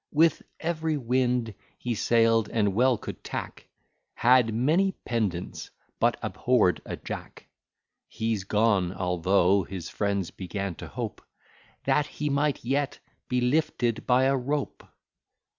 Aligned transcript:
With 0.11 0.41
every 0.59 0.97
wind 0.97 1.53
he 1.77 1.93
sail'd, 1.93 2.49
and 2.49 2.73
well 2.73 2.97
could 2.97 3.23
tack: 3.23 3.67
Had 4.15 4.51
many 4.51 4.93
pendants, 5.05 5.69
but 5.99 6.17
abhorr'd 6.23 6.81
a 6.87 6.97
Jack. 6.97 7.45
He's 8.07 8.43
gone, 8.43 8.93
although 8.93 9.61
his 9.61 9.89
friends 9.89 10.31
began 10.31 10.73
to 10.81 10.87
hope, 10.87 11.21
That 11.83 12.07
he 12.07 12.31
might 12.31 12.65
yet 12.65 12.97
be 13.29 13.41
lifted 13.41 14.07
by 14.07 14.23
a 14.23 14.35
rope. 14.35 14.81